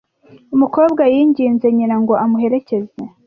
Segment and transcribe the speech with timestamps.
[0.55, 2.97] Umukobwa yinginze nyina ngo amuherekeze.